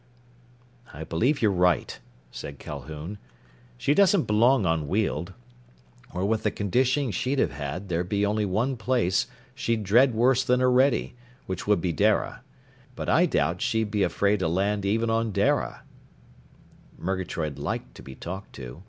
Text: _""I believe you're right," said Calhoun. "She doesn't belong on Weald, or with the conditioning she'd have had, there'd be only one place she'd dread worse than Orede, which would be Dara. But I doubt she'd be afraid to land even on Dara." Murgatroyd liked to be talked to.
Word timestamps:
_""I 0.95 1.03
believe 1.03 1.43
you're 1.43 1.51
right," 1.51 1.99
said 2.31 2.57
Calhoun. 2.57 3.19
"She 3.77 3.93
doesn't 3.93 4.23
belong 4.23 4.65
on 4.65 4.87
Weald, 4.87 5.33
or 6.11 6.25
with 6.25 6.41
the 6.41 6.49
conditioning 6.49 7.11
she'd 7.11 7.37
have 7.37 7.51
had, 7.51 7.87
there'd 7.87 8.09
be 8.09 8.25
only 8.25 8.43
one 8.47 8.77
place 8.77 9.27
she'd 9.53 9.83
dread 9.83 10.15
worse 10.15 10.43
than 10.43 10.59
Orede, 10.59 11.13
which 11.45 11.67
would 11.67 11.81
be 11.81 11.91
Dara. 11.93 12.41
But 12.95 13.09
I 13.09 13.27
doubt 13.27 13.61
she'd 13.61 13.91
be 13.91 14.01
afraid 14.01 14.39
to 14.39 14.47
land 14.47 14.85
even 14.85 15.11
on 15.11 15.31
Dara." 15.31 15.83
Murgatroyd 16.97 17.59
liked 17.59 17.93
to 17.93 18.01
be 18.01 18.15
talked 18.15 18.53
to. 18.53 18.79